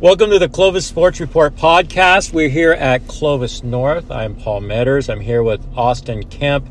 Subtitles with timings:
[0.00, 2.32] Welcome to the Clovis Sports Report podcast.
[2.32, 4.10] We're here at Clovis North.
[4.10, 5.10] I'm Paul Metters.
[5.12, 6.68] I'm here with Austin Kemp,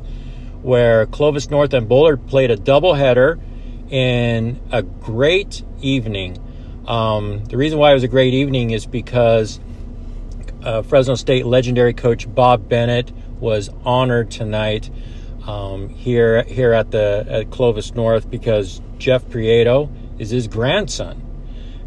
[0.63, 3.39] where Clovis North and Bullard played a doubleheader
[3.91, 6.39] in a great evening.
[6.87, 9.59] Um, the reason why it was a great evening is because
[10.63, 14.89] uh, Fresno State legendary coach Bob Bennett was honored tonight
[15.45, 19.87] um, here here at the at Clovis North because Jeff Prieto
[20.17, 21.21] is his grandson,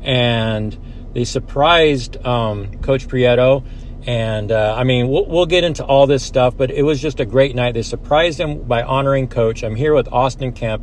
[0.02, 0.78] and
[1.12, 3.64] they surprised um, Coach Prieto.
[4.04, 7.20] And uh, I mean, we'll, we'll, get into all this stuff, but it was just
[7.20, 7.74] a great night.
[7.74, 9.62] They surprised him by honoring Coach.
[9.62, 10.82] I'm here with Austin Kemp.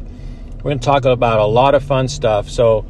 [0.58, 2.50] We're going to talk about a lot of fun stuff.
[2.50, 2.86] So,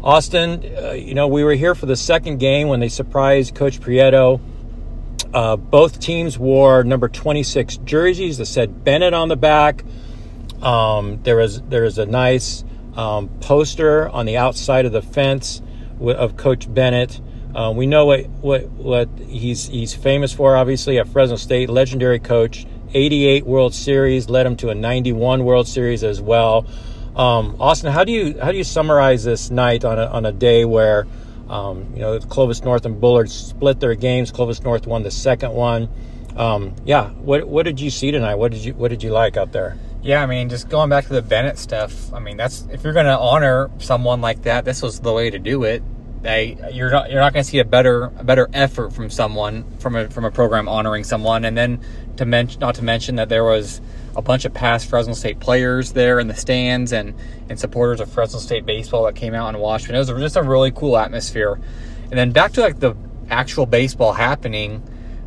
[0.00, 3.80] Austin, uh, you know, we were here for the second game when they surprised Coach
[3.80, 4.40] Prieto.
[5.34, 9.82] Uh, both teams wore number 26 jerseys that said Bennett on the back.
[10.60, 12.62] Um, there was there was a nice
[12.94, 15.62] um, poster on the outside of the fence
[16.00, 17.20] of Coach Bennett.
[17.54, 20.56] Uh, we know what, what what he's he's famous for.
[20.56, 25.68] Obviously, at Fresno State, legendary coach, 88 World Series, led him to a 91 World
[25.68, 26.66] Series as well.
[27.14, 30.32] Um, Austin, how do you how do you summarize this night on a on a
[30.32, 31.06] day where
[31.48, 34.32] um, you know Clovis North and Bullard split their games?
[34.32, 35.90] Clovis North won the second one.
[36.36, 38.36] Um, yeah, what what did you see tonight?
[38.36, 39.76] What did you what did you like out there?
[40.02, 42.12] Yeah, I mean, just going back to the Bennett stuff.
[42.12, 45.30] I mean, that's if you're going to honor someone like that, this was the way
[45.30, 45.82] to do it.
[46.22, 49.64] They, you're not you're not going to see a better a better effort from someone
[49.78, 51.80] from a from a program honoring someone, and then
[52.16, 53.80] to mention not to mention that there was
[54.14, 57.14] a bunch of past Fresno State players there in the stands and
[57.48, 59.86] and supporters of Fresno State baseball that came out and watched.
[59.86, 61.60] And it was just a really cool atmosphere.
[62.04, 62.94] And then back to like the
[63.28, 64.82] actual baseball happening.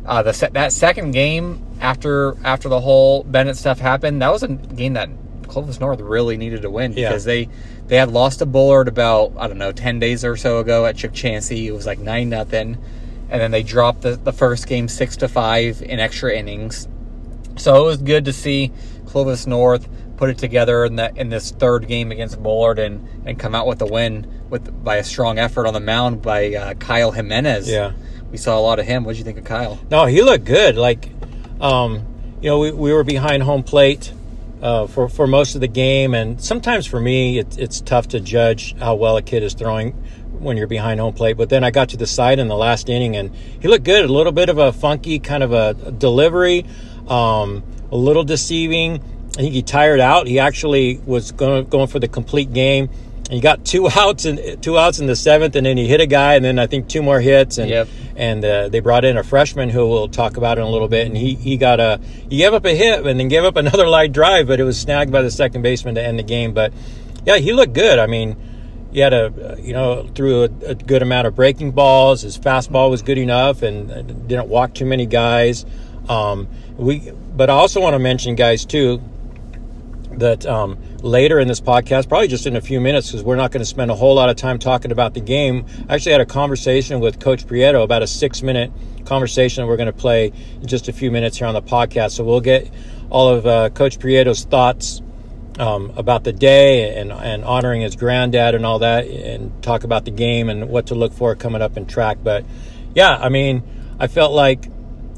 [0.06, 4.48] Uh, the that second game after after the whole Bennett stuff happened, that was a
[4.48, 5.10] game that
[5.48, 7.08] Clovis North really needed to win yeah.
[7.08, 7.48] because they
[7.86, 10.96] they had lost to Bullard about I don't know ten days or so ago at
[10.96, 11.64] Chansey.
[11.64, 12.78] It was like nine nothing,
[13.30, 16.88] and then they dropped the, the first game six to five in extra innings.
[17.56, 18.72] So it was good to see
[19.06, 23.38] Clovis North put it together in that in this third game against Bullard and and
[23.38, 26.74] come out with a win with by a strong effort on the mound by uh,
[26.74, 27.68] Kyle Jimenez.
[27.68, 27.92] Yeah,
[28.30, 29.04] we saw a lot of him.
[29.04, 29.78] What did you think of Kyle?
[29.90, 30.76] No, he looked good.
[30.76, 31.08] Like,
[31.60, 32.04] um,
[32.40, 34.12] you know, we, we were behind home plate
[34.66, 38.18] uh, for for most of the game, and sometimes for me, it, it's tough to
[38.18, 39.92] judge how well a kid is throwing
[40.40, 41.36] when you're behind home plate.
[41.36, 44.04] But then I got to the side in the last inning, and he looked good.
[44.04, 46.66] A little bit of a funky kind of a delivery,
[47.06, 47.62] um,
[47.92, 49.00] a little deceiving.
[49.38, 50.26] I think he tired out.
[50.26, 52.90] He actually was going going for the complete game.
[53.30, 56.06] He got two outs and two outs in the seventh, and then he hit a
[56.06, 57.88] guy, and then I think two more hits, and yep.
[58.16, 61.06] and uh, they brought in a freshman who we'll talk about in a little bit,
[61.06, 63.86] and he he got a he gave up a hit and then gave up another
[63.86, 66.52] light drive, but it was snagged by the second baseman to end the game.
[66.52, 66.72] But
[67.24, 67.98] yeah, he looked good.
[67.98, 68.36] I mean,
[68.92, 72.22] he had a you know threw a, a good amount of breaking balls.
[72.22, 73.88] His fastball was good enough, and
[74.28, 75.66] didn't walk too many guys.
[76.08, 79.02] Um, we, but I also want to mention, guys, too
[80.18, 83.50] that um, later in this podcast, probably just in a few minutes, because we're not
[83.50, 85.66] going to spend a whole lot of time talking about the game.
[85.88, 88.72] I actually had a conversation with Coach Prieto, about a six minute
[89.04, 92.12] conversation that we're going to play in just a few minutes here on the podcast.
[92.12, 92.70] So we'll get
[93.10, 95.00] all of uh, Coach Prieto's thoughts
[95.58, 100.04] um, about the day and, and honoring his granddad and all that, and talk about
[100.04, 102.22] the game and what to look for coming up in TRAC.
[102.22, 102.44] But
[102.94, 103.62] yeah, I mean,
[103.98, 104.68] I felt like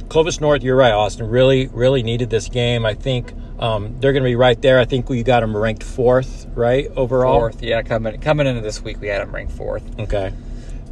[0.08, 2.86] Clovis North, you're right, Austin, really, really needed this game.
[2.86, 4.78] I think um, they're going to be right there.
[4.78, 7.40] I think we got them ranked fourth, right overall.
[7.40, 7.82] Fourth, yeah.
[7.82, 9.98] Coming coming into this week, we had them ranked fourth.
[9.98, 10.32] Okay.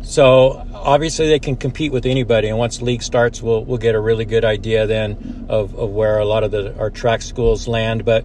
[0.02, 4.00] So obviously they can compete with anybody, and once league starts, we'll we'll get a
[4.00, 8.04] really good idea then of, of where a lot of the our TRAC schools land.
[8.04, 8.24] But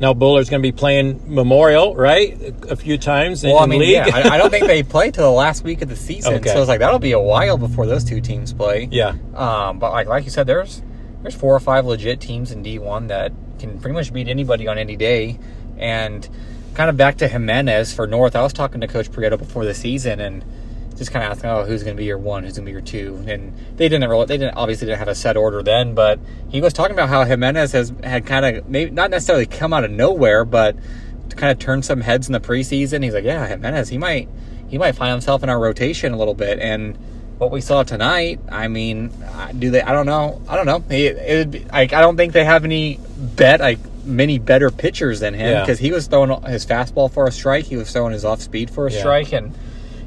[0.00, 2.36] now Bullard's going to be playing Memorial, right?
[2.68, 3.92] A few times well, in, I mean, league.
[3.92, 6.52] Yeah, I, I, don't think they play till the last week of the season, okay.
[6.52, 8.88] so it's like that'll be a while before those two teams play.
[8.90, 9.14] Yeah.
[9.34, 10.82] Um, but like like you said, there's
[11.22, 13.32] there's four or five legit teams in D1 that
[13.62, 15.38] can pretty much beat anybody on any day.
[15.78, 16.28] And
[16.74, 19.74] kind of back to Jimenez for North, I was talking to Coach Prieto before the
[19.74, 20.44] season and
[20.96, 22.72] just kind of asking, oh, who's going to be your one, who's going to be
[22.72, 24.24] your two, and they didn't roll.
[24.26, 26.20] They didn't obviously didn't have a set order then, but
[26.50, 29.84] he was talking about how Jimenez has had kind of maybe not necessarily come out
[29.84, 30.76] of nowhere, but
[31.30, 33.02] to kind of turned some heads in the preseason.
[33.02, 34.28] He's like, yeah, Jimenez, he might
[34.68, 36.96] he might find himself in our rotation a little bit, and
[37.42, 39.12] what we saw tonight, I mean,
[39.58, 39.82] do they?
[39.82, 40.40] I don't know.
[40.48, 40.84] I don't know.
[40.94, 45.18] It, it be, like I don't think they have any bet like many better pitchers
[45.18, 45.86] than him because yeah.
[45.88, 47.64] he was throwing his fastball for a strike.
[47.64, 48.98] He was throwing his off speed for a yeah.
[49.00, 49.52] strike, and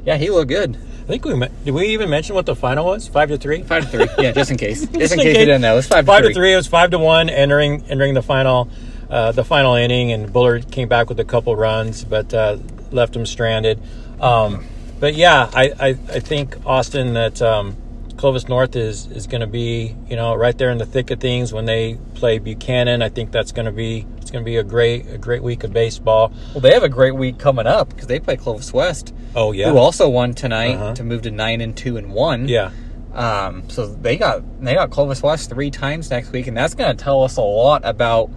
[0.06, 0.76] yeah, he looked good.
[0.76, 1.74] I think we did.
[1.74, 3.06] We even mention what the final was?
[3.06, 3.62] Five to three.
[3.62, 4.24] Five to three.
[4.24, 4.80] Yeah, just in case.
[4.86, 6.06] just, just in, case, case, you didn't know, it was five.
[6.06, 6.34] Five to three.
[6.34, 6.52] three.
[6.54, 8.70] It was five to one entering entering the final.
[9.10, 12.56] Uh, the final inning, and Bullard came back with a couple runs, but uh,
[12.90, 13.80] left him stranded.
[14.20, 14.66] Um,
[15.00, 17.76] but yeah, I, I, I think Austin that um,
[18.16, 21.20] Clovis North is is going to be you know right there in the thick of
[21.20, 23.02] things when they play Buchanan.
[23.02, 25.64] I think that's going to be it's going to be a great a great week
[25.64, 26.32] of baseball.
[26.54, 29.70] Well, they have a great week coming up because they play Clovis West, Oh yeah,
[29.70, 30.94] who also won tonight Uh-huh.
[30.94, 32.48] to move to nine and two and one.
[32.48, 32.70] yeah,
[33.14, 36.96] Um, so they got they got Clovis West three times next week, and that's going
[36.96, 38.30] to tell us a lot about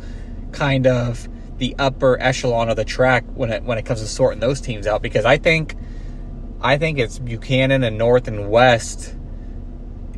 [0.51, 1.27] kind of
[1.57, 4.85] the upper echelon of the TRAC when it when it comes to sorting those teams
[4.88, 5.01] out.
[5.01, 5.75] Because I think
[6.61, 9.15] I think it's Buchanan and North and West,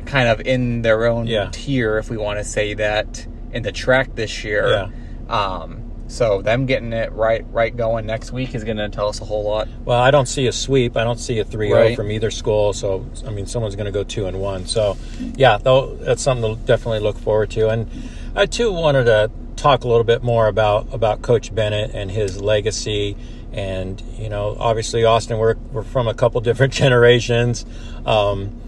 [0.06, 1.48] kind of in their own Yeah.
[1.52, 4.68] tier, if we want to say that, in the TRAC this year.
[4.68, 5.34] Yeah.
[5.34, 5.78] Um,
[6.08, 9.24] so them getting it right right going next week is going to tell us a
[9.24, 9.68] whole lot.
[9.84, 10.96] Well, I don't see a sweep.
[10.96, 11.96] I don't see a 3-0 Right.
[11.96, 12.72] from either school.
[12.74, 14.66] So, I mean, someone's going to go two and one.
[14.66, 14.96] So,
[15.36, 17.68] yeah, though that's something to definitely look forward to.
[17.70, 17.88] And
[18.34, 22.42] I too wanted to talk a little bit more about about Coach Bennett and his
[22.42, 23.16] legacy.
[23.52, 27.64] And you know, obviously, Austin, we're we're from a couple different generations.
[28.06, 28.58] Um,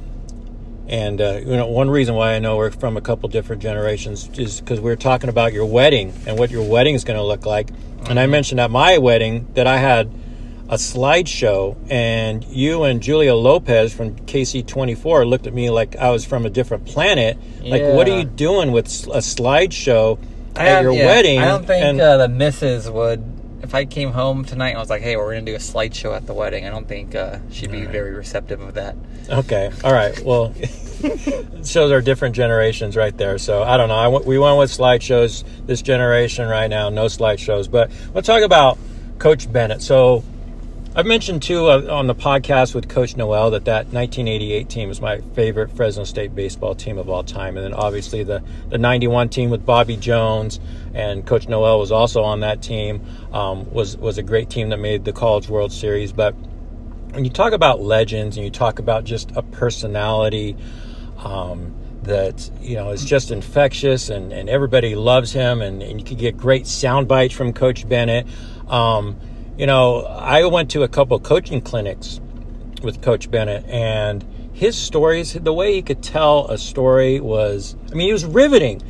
[0.86, 4.28] and uh, you know, one reason why I know we're from a couple different generations
[4.38, 7.46] is because we're talking about your wedding and what your wedding is going to look
[7.46, 7.70] like.
[8.08, 10.12] And I mentioned at my wedding that I had
[10.68, 16.24] a slideshow, and you and Julia Lopez from KSEE24 looked at me like I was
[16.24, 17.38] from a different planet.
[17.62, 20.18] Like, what are you doing with a slideshow
[20.56, 21.38] at your yeah, wedding?
[21.38, 23.33] I don't think And- uh, the missus would.
[23.64, 26.14] If I came home tonight and was like, "Hey, we're going to do a slideshow
[26.14, 28.94] at the wedding," I don't think uh, she'd be very receptive of that.
[29.28, 29.72] Okay.
[29.82, 30.18] All right.
[30.22, 30.54] Well,
[31.64, 33.38] shows are different generations right there.
[33.38, 33.96] So I don't know.
[33.96, 37.70] I went, we went with slideshows this generation right now, no slideshows.
[37.70, 38.78] But we'll talk about
[39.18, 39.82] Coach Bennett.
[39.82, 40.22] So
[40.96, 45.00] I've mentioned too uh, on the podcast with Coach Noel that that 1988 team is
[45.00, 49.28] my favorite Fresno State baseball team of all time, and then obviously the the 91
[49.28, 50.60] team with Bobby Jones
[50.94, 53.04] and Coach Noel was also on that team.
[53.32, 56.36] Um, was was a great team that made the College World Series, but
[57.10, 60.56] when you talk about legends and you talk about just a personality
[61.18, 61.74] um,
[62.04, 66.16] that you know is just infectious and, and everybody loves him and, and you can
[66.16, 68.26] get great sound bites from coach bennett
[68.68, 69.16] um,
[69.56, 72.20] you know i went to a couple coaching clinics
[72.82, 77.94] with coach bennett and his stories the way he could tell a story was i
[77.94, 78.82] mean he was riveting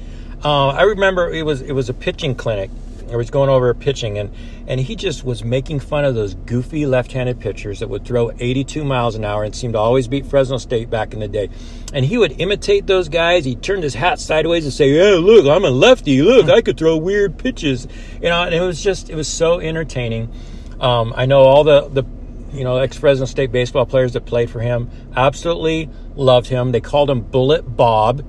[0.44, 2.70] uh, i remember it was it was a pitching clinic
[3.14, 4.30] I was going over pitching, and
[4.66, 8.82] and he just was making fun of those goofy left-handed pitchers that would throw 82
[8.82, 11.50] miles an hour and seemed to always beat Fresno State back in the day.
[11.92, 13.44] And he would imitate those guys.
[13.44, 16.22] He turned his hat sideways and say, "Yeah, look, I'm a lefty.
[16.22, 17.86] Look, I could throw weird pitches."
[18.20, 20.32] You know, and it was just it was so entertaining.
[20.80, 22.04] Um, I know all the the
[22.52, 26.72] you know ex Fresno State baseball players that played for him absolutely loved him.
[26.72, 28.24] They called him Bullet Bob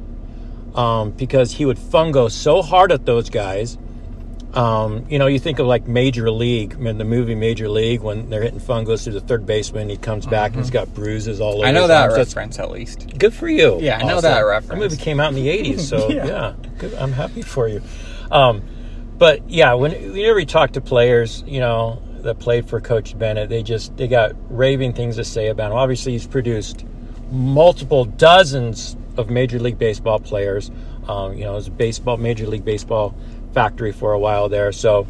[0.77, 3.77] um, because he would fungo so hard at those guys.
[4.53, 7.99] Um, you know, you think of like Major League, I mean, the movie Major League,
[8.01, 11.41] when they're hitting fungos through the third baseman, he comes back and he's got bruises
[11.41, 11.63] all over.
[11.63, 11.67] Mm-hmm.
[11.67, 12.15] I know his that arms.
[12.15, 13.17] That's reference at least.
[13.19, 13.79] good for you.
[13.81, 14.21] Yeah, I know also.
[14.29, 14.79] that That reference.
[14.81, 16.25] movie came out in the '80s, so Yeah.
[16.25, 16.93] yeah, good.
[16.93, 17.81] I'm happy for you.
[18.31, 18.61] Um,
[19.17, 23.49] but yeah, when whenever you talk to players, you know that played for Coach Bennett,
[23.49, 25.77] they just they got raving things to say about him.
[25.77, 26.85] Obviously, he's produced
[27.31, 30.71] multiple dozens of Major League Baseball players.
[31.07, 33.15] Um, you know, it was a baseball Major League Baseball
[33.53, 34.71] factory for a while there.
[34.71, 35.07] So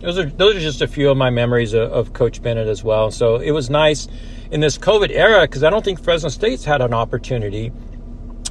[0.00, 2.84] those are those are just a few of my memories of, of Coach Bennett as
[2.84, 3.10] well.
[3.10, 4.08] So it was nice
[4.50, 7.72] in this COVID era because I don't think Fresno State's had an opportunity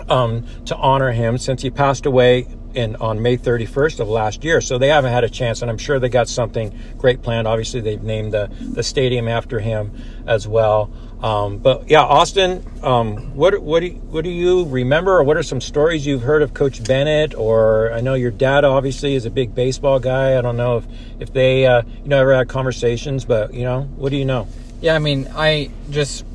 [0.10, 4.62] um, to honor him since he passed away in on May 31st of last year.
[4.62, 7.48] So they haven't had a chance, and I'm sure they got something great planned.
[7.48, 9.92] Obviously, they've named the the stadium after him
[10.28, 10.92] as well.
[11.22, 15.38] Um, but yeah, Austin, um, what what do you, what do you remember, or what
[15.38, 17.34] are some stories you've heard of Coach Bennett?
[17.34, 20.38] Or I know your dad obviously is a big baseball guy.
[20.38, 20.86] I don't know if
[21.20, 24.48] if they uh, you know ever had conversations, but you know, what do you know?
[24.82, 26.26] Yeah, I mean, I just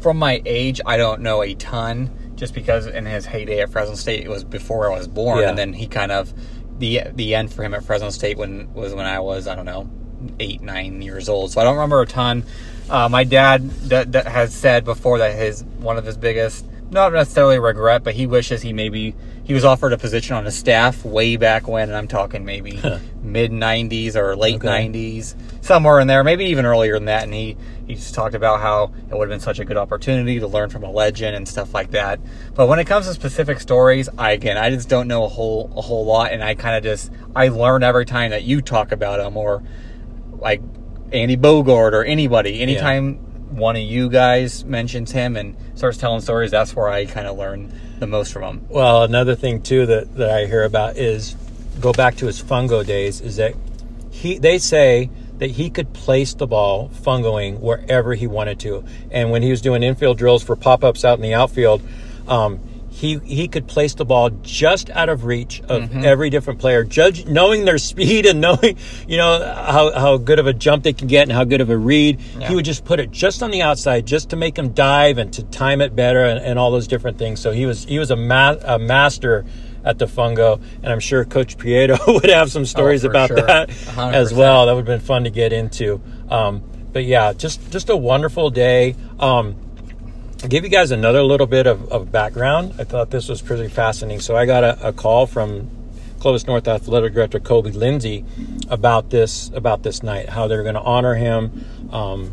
[0.00, 2.10] from my age, I don't know a ton.
[2.40, 5.50] Just because in his heyday at Fresno State, it was before I was born, Yeah.
[5.50, 6.32] and then he kind of
[6.78, 9.66] the the end for him at Fresno State when was when I was I don't
[9.66, 9.88] know
[10.40, 11.52] eight nine years old.
[11.52, 12.44] So I don't remember a ton.
[12.88, 17.12] Uh, my dad that, that has said before that his one of his biggest not
[17.12, 21.04] necessarily regret, but he wishes he maybe he was offered a position on his staff
[21.04, 22.80] way back when, and I'm talking maybe
[23.22, 24.88] mid '90s or late Okay.
[24.88, 27.24] '90s, somewhere in there, maybe even earlier than that.
[27.24, 27.56] And he
[27.86, 30.70] he just talked about how it would have been such a good opportunity to learn
[30.70, 32.20] from a legend and stuff like that.
[32.54, 35.72] But when it comes to specific stories, I again I just don't know a whole
[35.76, 38.92] a whole lot, and I kind of just I learn every time that you talk
[38.92, 39.62] about him or
[40.38, 40.60] like
[41.12, 42.60] Andy Bogart or anybody.
[42.60, 43.18] Anytime
[43.50, 47.36] one of you guys mentions him and starts telling stories, that's where I kind of
[47.36, 48.66] learn the most from him.
[48.68, 51.36] Well, another thing too that, that I hear about is
[51.80, 53.54] go back to his fungo days is that
[54.10, 58.84] he they say that he could place the ball fungoing wherever he wanted to.
[59.10, 61.82] And when he was doing infield drills for pop ups out in the outfield,
[62.28, 62.60] um,
[63.00, 66.04] he he could place the ball just out of reach of Mm-hmm.
[66.04, 68.76] every different player, judge knowing their speed and knowing
[69.08, 71.70] you know how, how good of a jump they can get and how good of
[71.70, 72.20] a read.
[72.38, 72.48] Yeah.
[72.48, 75.32] He would just put it just on the outside, just to make him dive and
[75.32, 77.40] to time it better and, and all those different things.
[77.40, 79.44] So he was he was a, ma- a master
[79.82, 83.40] at the fungo, and I'm sure Coach Prieto would have some stories Oh, about sure.
[83.40, 84.66] that A hundred as well.
[84.66, 86.02] That would have been fun to get into.
[86.28, 88.94] Um, but yeah, just just a wonderful day.
[89.18, 89.56] Um,
[90.42, 92.74] I'll give you guys another little bit of, of background.
[92.78, 94.20] I thought this was pretty fascinating.
[94.20, 95.70] So I got a, a call from
[96.18, 98.24] Clovis North Athletic Director Kobe Lindsay
[98.70, 102.32] about this about this night, how they're going to honor him um,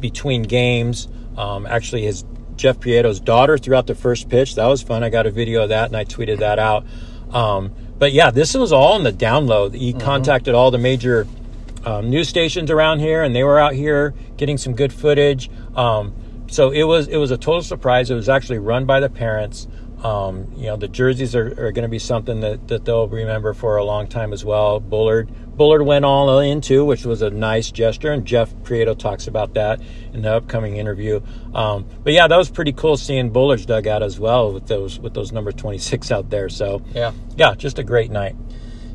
[0.00, 1.06] between games.
[1.36, 2.24] Um, actually, his
[2.56, 4.56] Jeff Prieto's daughter threw out the first pitch.
[4.56, 5.04] That was fun.
[5.04, 6.84] I got a video of that and I tweeted that out.
[7.30, 9.72] Um, but yeah, this was all in the download.
[9.72, 11.28] He contacted all the major
[11.84, 15.48] um, news stations around here, and they were out here getting some good footage.
[15.76, 16.12] Um,
[16.48, 18.10] so it was it was a total surprise.
[18.10, 19.66] It was actually run by the parents.
[20.04, 23.54] Um, you know, the jerseys are, are going to be something that, that they'll remember
[23.54, 24.78] for a long time as well.
[24.78, 29.26] Bullard Bullard went all in too, which was a nice gesture, and Jeff Prieto talks
[29.26, 29.80] about that
[30.12, 31.22] in the upcoming interview.
[31.54, 35.14] Um, but yeah, that was pretty cool seeing Bullard's dugout as well with those with
[35.14, 36.50] those number twenty six out there.
[36.50, 37.12] So Yeah.
[37.36, 38.36] yeah, just a great night.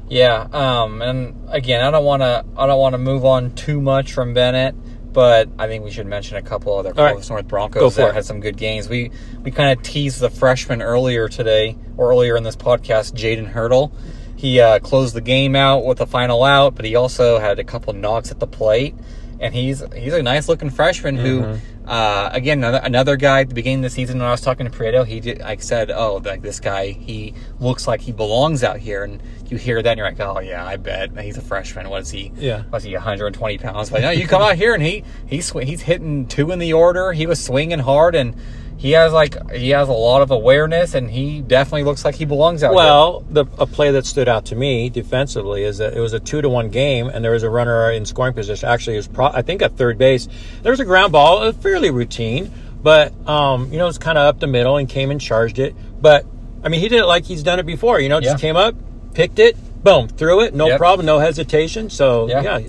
[0.08, 3.82] Yeah, um, and again, I don't want to I don't want to move on too
[3.82, 4.76] much from Bennett,
[5.14, 7.30] but I think we should mention a couple other right.
[7.30, 8.14] North Broncos that it.
[8.14, 8.90] had some good games.
[8.90, 9.12] We
[9.44, 13.92] we kind of teased the freshman earlier today or earlier in this podcast, Jaden Hurdle.
[14.36, 17.64] He uh, closed the game out with a final out, but he also had a
[17.64, 18.96] couple knocks at the plate,
[19.42, 21.42] and he's he's a nice looking freshman who.
[21.42, 21.66] Mm-hmm.
[21.84, 24.70] Uh, again, another, another guy at the beginning of the season when I was talking
[24.70, 28.64] to Prieto, he did, like said, "Oh, like this guy, he looks like he belongs
[28.64, 31.42] out here." And you hear that, and you're like, "Oh yeah, I bet he's a
[31.42, 31.90] freshman.
[31.90, 32.32] What is he?
[32.38, 32.64] Yeah.
[32.72, 35.82] was he 120 pounds?" But no, you come out here and he he's sw- he's
[35.82, 37.14] hitting two in the order.
[37.14, 38.36] He was swinging hard, and
[38.82, 42.26] he has like he has a lot of awareness, and he definitely looks like he
[42.26, 42.76] belongs out there.
[42.78, 46.20] Well, the a play that stood out to me defensively is that it was a
[46.20, 48.68] two to one game, and there was a runner in scoring position.
[48.68, 50.28] Actually, it was pro- I think at third base.
[50.64, 54.26] There was a ground ball, uh, fairly routine, but um, you know, it's kind of
[54.26, 55.76] up the middle and came and charged it.
[56.02, 56.26] But
[56.64, 58.00] I mean, he did it like he's done it before.
[58.00, 58.48] You know, just Yeah.
[58.50, 58.74] came up,
[59.14, 60.78] picked it, boom, threw it, no Yep.
[60.80, 61.92] problem, no hesitation.
[61.92, 62.42] So Yeah.
[62.42, 62.60] yeah,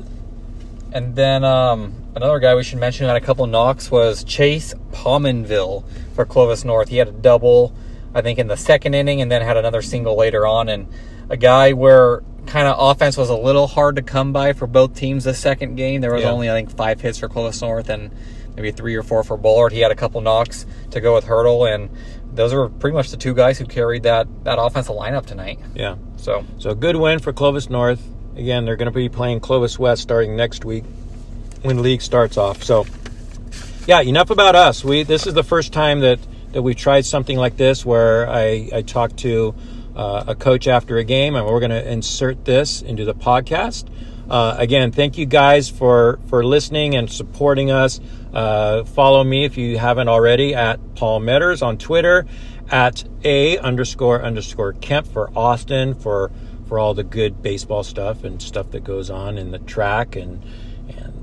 [0.92, 5.84] And then um, another guy we should mention had a couple knocks was Chase Pominville
[6.14, 6.88] for Clovis North.
[6.88, 7.74] He had a double,
[8.14, 10.68] I think, in the second inning, and then had another single later on.
[10.68, 10.88] And
[11.28, 14.94] a guy where kind of offense was a little hard to come by for both
[14.96, 16.00] teams the second game.
[16.00, 16.30] There was Yeah.
[16.30, 18.10] only I think five hits for Clovis North and
[18.56, 19.72] maybe three or four for Bullard.
[19.72, 21.88] He had a couple knocks to go with Hurdle, and
[22.34, 25.58] those are pretty much the two guys who carried that that offensive lineup tonight.
[25.74, 25.94] yeah.
[26.16, 28.02] So So good win for Clovis North.
[28.36, 30.84] Again, they're going to be playing Clovis West starting next week
[31.62, 32.62] when league starts off.
[32.62, 32.86] So
[33.86, 34.84] yeah, enough about us.
[34.84, 36.20] We this is the first time that
[36.52, 39.54] that we've tried something like this where I I talked to
[39.96, 43.88] uh, a coach after a game, and we're going to insert this into the podcast.
[44.30, 48.00] Uh, again, thank you guys for for listening and supporting us.
[48.32, 52.26] Uh, follow me if you haven't already at Paul Metters on Twitter,
[52.70, 56.30] at a underscore underscore Kemp for Austin for
[56.66, 60.42] for all the good baseball stuff and stuff that goes on in the TRAC and
[60.42, 60.44] and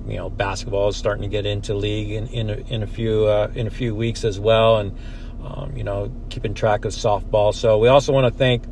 [0.10, 3.26] you know basketball is starting to get into league in in a, in a few
[3.26, 4.98] uh, in a few weeks as well and
[5.44, 8.64] um, you know keeping track of softball so we also want to thank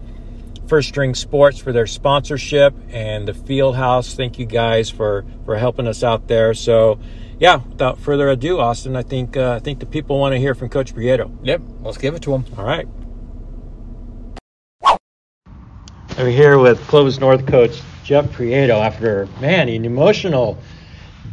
[0.67, 5.58] First String Sports for their sponsorship and the Field House thank you guys for for
[5.58, 7.00] helping us out there so
[7.39, 10.56] yeah without further ado Austin I think uh, I think the people want to hear
[10.56, 12.46] from Coach Prieto yep, let's give it to him.
[12.58, 12.88] all right.
[16.17, 20.58] I'm here with Clovis North coach Jeff Prieto after man an emotional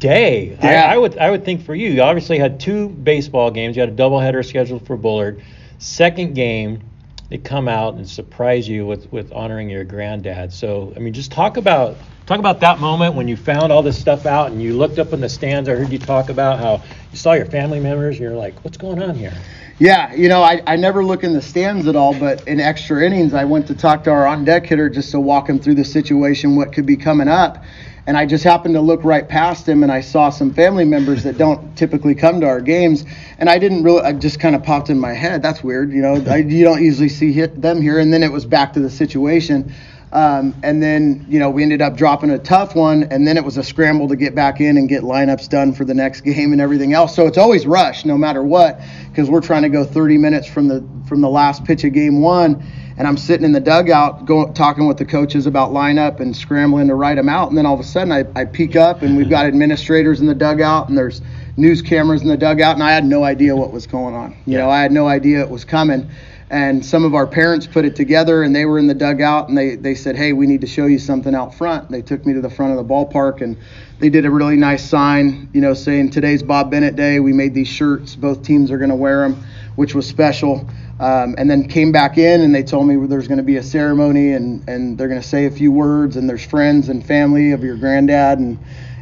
[0.04, 0.58] day.
[0.62, 0.88] Yeah.
[0.90, 3.74] I, I would I would think for you, you obviously had two baseball games.
[3.76, 5.42] You had a doubleheader scheduled for Bullard.
[5.78, 6.82] Second game,
[7.30, 10.52] they come out and surprise you with with honoring your granddad.
[10.52, 11.96] So I mean, just talk about
[12.26, 15.14] talk about that moment when you found all this stuff out and you looked up
[15.14, 15.68] in the stands.
[15.68, 18.16] I heard you talk about how you saw your family members.
[18.16, 19.34] and You're like, what's going on here?
[19.80, 23.04] Yeah, you know, I, I never look in the stands at all, but in extra
[23.04, 25.74] innings, I went to talk to our on deck hitter just to walk him through
[25.74, 27.64] the situation, what could be coming up.
[28.06, 31.24] And I just happened to look right past him and I saw some family members
[31.24, 33.04] that don't typically come to our games.
[33.38, 35.42] And I didn't really, I just kind of popped in my head.
[35.42, 35.90] That's weird.
[35.90, 37.98] You know, I, you don't usually see them here.
[37.98, 39.72] And then it was back to the situation.
[40.14, 43.44] Um, and then, you know, we ended up dropping a tough one, and then it
[43.44, 46.52] was a scramble to get back in and get lineups done for the next game
[46.52, 47.16] and everything else.
[47.16, 48.80] So it's always rush, no matter what,
[49.10, 52.22] because we're trying to go 30 minutes from the from the last pitch of game
[52.22, 52.64] one.
[52.96, 56.86] And I'm sitting in the dugout, going talking with the coaches about lineup and scrambling
[56.86, 57.48] to write them out.
[57.48, 60.28] And then all of a sudden, I, I peek up, and we've got administrators in
[60.28, 61.20] the dugout, and there's
[61.56, 64.36] news cameras in the dugout, and I had no idea what was going on.
[64.46, 66.08] You know, I had no idea it was coming
[66.54, 69.58] and some of our parents put it together and they were in the dugout and
[69.58, 71.90] they, they said hey we need to show you something out front.
[71.90, 73.56] They took me to the front of the ballpark and
[73.98, 77.18] they did a really nice sign you know saying today's bob bennett day.
[77.18, 78.14] We made these shirts.
[78.14, 79.44] Both teams are going to wear them
[79.74, 80.68] which was special.
[81.00, 83.62] Um, and then came back in and they told me there's going to be a
[83.62, 87.50] ceremony and, and they're going to say a few words and there's friends and family
[87.50, 88.60] of your granddad and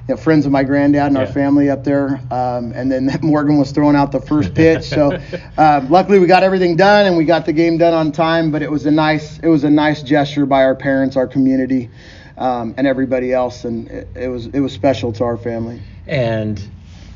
[0.08, 1.20] you know, friends of my granddad and Yeah.
[1.20, 2.20] our family up there.
[2.30, 4.84] Um, and then Morgan was throwing out the first pitch.
[4.84, 5.18] So
[5.56, 8.50] um, luckily we got everything done and we got the game done on time.
[8.50, 11.88] But it was a nice it was a nice gesture by our parents, our community,
[12.36, 13.64] um, and everybody else.
[13.64, 15.80] And it, it was it was special to our family.
[16.06, 16.60] And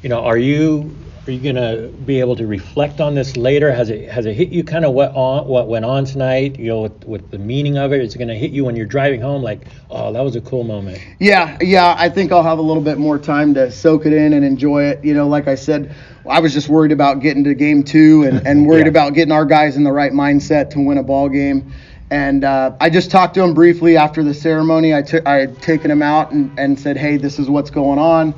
[0.03, 0.95] you know, are you
[1.27, 3.73] are you gonna be able to reflect on this later?
[3.73, 6.57] Has it has it hit you kind of what on what went on tonight?
[6.59, 8.87] You know, with, with the meaning of it, is it gonna hit you when you're
[8.87, 9.43] driving home?
[9.43, 11.01] Like, oh, that was a cool moment.
[11.19, 11.97] Yeah, yeah.
[11.99, 14.85] I think I'll have a little bit more time to soak it in and enjoy
[14.85, 15.05] it.
[15.05, 15.95] You know, like I said,
[16.29, 18.91] I was just worried about getting to game two and, and worried Yeah.
[18.91, 21.73] about getting our guys in the right mindset to win a ball game.
[22.09, 24.95] And uh, I just talked to him briefly after the ceremony.
[24.95, 27.99] I took I had taken him out and, and said, hey, this is what's going
[27.99, 28.33] on,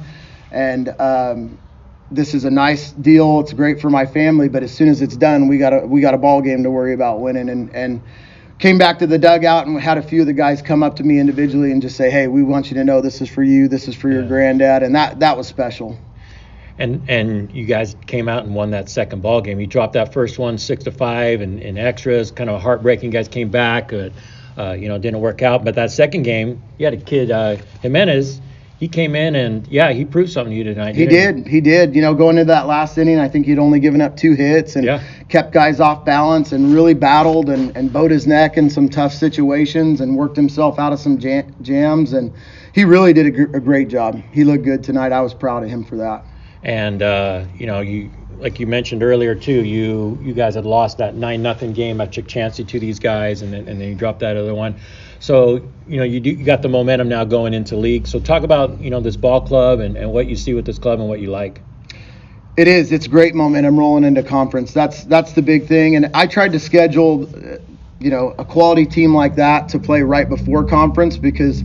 [0.50, 1.58] and um,
[2.10, 3.40] this is a nice deal.
[3.40, 6.00] It's great for my family, but as soon as it's done, we got a we
[6.00, 7.48] got a ball game to worry about winning.
[7.48, 8.02] And and
[8.58, 11.04] came back to the dugout and had a few of the guys come up to
[11.04, 13.68] me individually and just say, "Hey, we want you to know this is for you.
[13.68, 14.28] This is for your Yeah.
[14.28, 15.96] granddad," and that that was special.
[16.78, 19.60] And and you guys came out and won that second ball game.
[19.60, 23.06] You dropped that first one six to five and in extras, kind of heartbreaking.
[23.06, 24.10] You guys came back, uh,
[24.56, 25.64] uh, you know, didn't work out.
[25.64, 28.40] But that second game, you had a kid, uh, Jimenez.
[28.78, 30.94] He came in and yeah, he proved something to you tonight.
[30.94, 31.48] He did.
[31.48, 31.96] He did.
[31.96, 34.76] You know, going into that last inning, I think he'd only given up two hits
[34.76, 35.02] and Yeah.
[35.28, 39.12] kept guys off balance and really battled and, and bowed his neck in some tough
[39.12, 42.12] situations and worked himself out of some jam- jams.
[42.12, 42.32] And
[42.72, 44.22] he really did a, gr- a great job.
[44.32, 45.10] He looked good tonight.
[45.10, 46.24] I was proud of him for that.
[46.62, 49.64] And uh, you know, you like you mentioned earlier too.
[49.64, 53.52] You you guys had lost that nine nothing game at Chancey to these guys, and
[53.52, 54.76] then and then you dropped that other one.
[55.20, 58.06] So you know you do, you got the momentum now going into league.
[58.06, 60.78] So talk about you know this ball club and, and what you see with this
[60.78, 61.60] club and what you like.
[62.56, 62.90] It is.
[62.90, 64.72] It's great momentum rolling into conference.
[64.72, 65.94] That's that's the big thing.
[65.94, 67.58] And I tried to schedule, uh,
[68.00, 71.62] you know, a quality team like that to play right before conference because,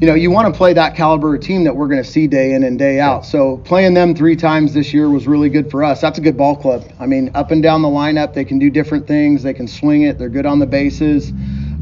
[0.00, 2.26] you know, you want to play that caliber of team that we're going to see
[2.26, 3.26] day in and day out.
[3.26, 6.00] So playing them three times this year was really good for us.
[6.00, 6.90] That's a good ball club.
[6.98, 9.42] I mean, up and down the lineup, they can do different things.
[9.42, 10.18] They can swing it.
[10.18, 11.30] They're good on the bases.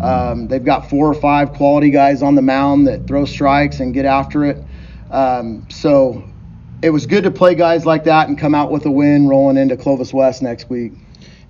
[0.01, 3.95] Um, they've got four or five quality guys on the mound that throw strikes and
[3.95, 4.65] get after it.
[5.13, 6.25] Um, so
[6.83, 9.57] it was good to play guys like that and come out with a win rolling
[9.57, 10.93] into Clovis West next week.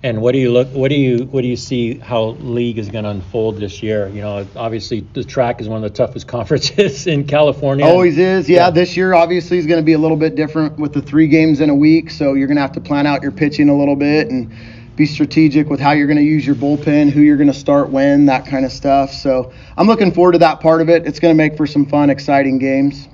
[0.01, 0.69] And what do you look?
[0.69, 4.07] What do you what do you see how league is going to unfold this year?
[4.07, 7.85] You know, obviously the TRAC is one of the toughest conferences in California.
[7.85, 8.47] Always is.
[8.49, 8.69] Yeah, Yeah.
[8.69, 11.59] this year obviously is going to be a little bit different with the three games
[11.59, 12.11] in a week.
[12.11, 14.49] So you're going to have to plan out your pitching a little bit and
[14.95, 17.89] be strategic with how you're going to use your bullpen, who you're going to start
[17.89, 19.11] when, that kind of stuff.
[19.11, 21.07] So I'm looking forward to that part of it.
[21.07, 23.07] It's going to make for some fun, exciting games.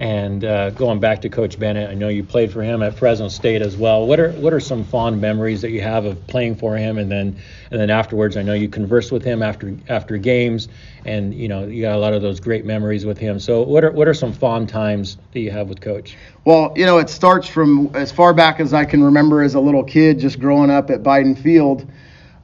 [0.00, 3.28] And uh, going back to Coach Bennett, I know you played for him at Fresno
[3.28, 4.06] State as well.
[4.06, 7.12] What are what are some fond memories that you have of playing for him, and
[7.12, 7.36] then
[7.70, 8.38] and then afterwards?
[8.38, 10.68] I know you conversed with him after after games,
[11.04, 13.38] and you know you got a lot of those great memories with him.
[13.38, 16.16] So what are what are some fond times that you have with Coach?
[16.46, 19.60] Well, you know, it starts from as far back as I can remember as a
[19.60, 21.86] little kid, just growing up at Beiden Field.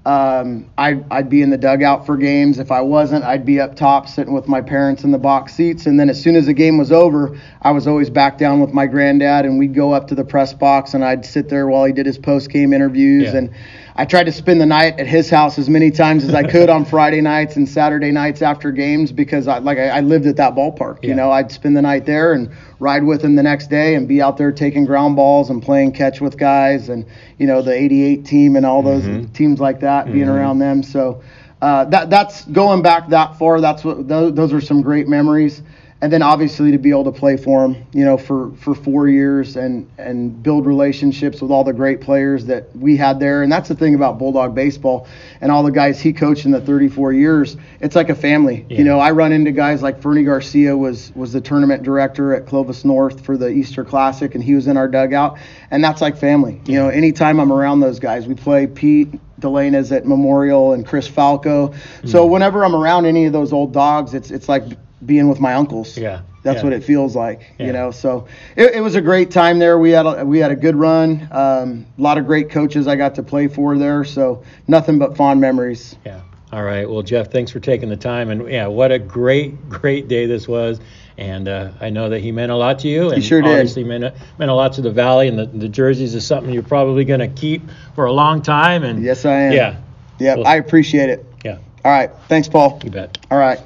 [0.06, 2.60] Um, I'd, I'd be in the dugout for games.
[2.60, 5.86] If I wasn't, I'd be up top sitting with my parents in the box seats.
[5.86, 8.72] And then as soon as the game was over, I was always back down with
[8.72, 11.84] my granddad, and we'd go up to the press box, and I'd sit there while
[11.86, 13.32] he did his post game interviews.
[13.32, 13.38] Yeah.
[13.38, 13.54] And
[13.98, 16.68] I tried to spend the night at his house as many times as I could
[16.68, 20.36] on Friday nights and Saturday nights after games because I like I, I lived at
[20.36, 20.98] that ballpark.
[21.02, 21.08] Yeah.
[21.10, 24.06] You know, I'd spend the night there and ride with him the next day and
[24.06, 27.06] be out there taking ground balls and playing catch with guys and
[27.38, 29.32] you know the 88 team and all those Mhm.
[29.32, 30.34] teams like that being Mhm.
[30.36, 30.82] around them.
[30.82, 31.22] So
[31.62, 33.62] uh, that that's going back that far.
[33.62, 35.62] That's what those, those are some great memories.
[36.02, 39.08] And then obviously to be able to play for him, you know, for, for four
[39.08, 43.42] years and and build relationships with all the great players that we had there.
[43.42, 45.08] And that's the thing about Bulldog baseball
[45.40, 47.56] and all the guys he coached in the 34 years.
[47.80, 48.66] It's like a family.
[48.68, 48.78] Yeah.
[48.78, 52.46] You know, I run into guys like Fernie Garcia was was the tournament director at
[52.46, 55.38] Clovis North for the Easter Classic, and he was in our dugout,
[55.70, 56.60] and that's like family.
[56.66, 59.08] You know, anytime I'm around those guys, we play Pete,
[59.40, 61.74] Delena's at Memorial and Chris Falco.
[62.04, 62.30] So mm.
[62.30, 64.64] whenever I'm around any of those old dogs, it's it's like
[65.06, 65.96] being with my uncles.
[65.96, 66.22] Yeah.
[66.42, 66.64] That's yeah.
[66.64, 67.66] what it feels like, Yeah.
[67.66, 67.90] you know.
[67.90, 69.78] So it, it was a great time there.
[69.78, 71.28] We had a, we had a good run.
[71.30, 74.04] Um, a lot of great coaches I got to play for there.
[74.04, 75.96] So nothing but fond memories.
[76.04, 76.20] Yeah.
[76.52, 76.88] All right.
[76.88, 78.30] Well, Jeff, thanks for taking the time.
[78.30, 80.78] And yeah, what a great, great day this was.
[81.18, 83.10] And uh, I know that he meant a lot to you.
[83.10, 83.50] And sure did.
[83.50, 85.26] obviously meant a, meant a lot to the Valley.
[85.28, 87.62] And the, the jerseys is something you're probably going to keep
[87.94, 88.84] for a long time.
[88.84, 89.52] And Yes, I am.
[89.52, 89.76] yeah,
[90.20, 91.26] Yeah, Well- I appreciate it.
[91.44, 92.10] yeah, All right.
[92.28, 92.80] Thanks, Paul.
[92.84, 93.18] you bet.
[93.30, 93.58] All right.